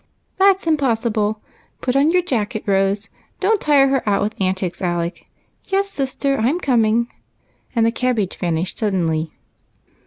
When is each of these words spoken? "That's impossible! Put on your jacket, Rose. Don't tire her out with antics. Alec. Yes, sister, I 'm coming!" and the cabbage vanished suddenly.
"That's 0.37 0.65
impossible! 0.65 1.43
Put 1.81 1.95
on 1.95 2.09
your 2.09 2.23
jacket, 2.23 2.63
Rose. 2.65 3.09
Don't 3.39 3.61
tire 3.61 3.87
her 3.89 4.09
out 4.09 4.23
with 4.23 4.41
antics. 4.41 4.81
Alec. 4.81 5.27
Yes, 5.65 5.91
sister, 5.91 6.39
I 6.39 6.49
'm 6.49 6.59
coming!" 6.59 7.07
and 7.75 7.85
the 7.85 7.91
cabbage 7.91 8.35
vanished 8.37 8.79
suddenly. 8.79 9.31